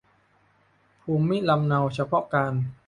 [1.01, 2.53] ภูมิลำเนาเฉพาะการ